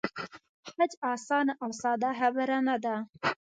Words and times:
حج 0.75 0.93
آسانه 1.13 1.53
او 1.63 1.69
ساده 1.81 2.09
خبره 2.19 2.57
نه 2.67 2.75
ده. 2.83 2.95